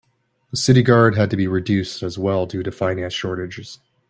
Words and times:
The 0.49 0.57
city 0.57 0.81
guard 0.81 1.13
had 1.13 1.29
to 1.29 1.37
be 1.37 1.45
reduced 1.45 2.01
as 2.01 2.17
well 2.17 2.47
due 2.47 2.63
to 2.63 2.71
finance 2.71 3.13
shortages. 3.13 3.77